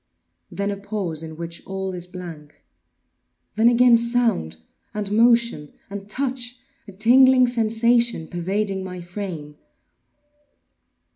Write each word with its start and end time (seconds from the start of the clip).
Then 0.49 0.71
a 0.71 0.77
pause 0.77 1.21
in 1.21 1.37
which 1.37 1.63
all 1.67 1.93
is 1.93 2.07
blank. 2.07 2.65
Then 3.53 3.69
again 3.69 3.97
sound, 3.97 4.57
and 4.95 5.11
motion, 5.11 5.73
and 5.91 6.09
touch—a 6.09 6.93
tingling 6.93 7.45
sensation 7.45 8.27
pervading 8.27 8.83
my 8.83 8.99
frame. 9.01 9.57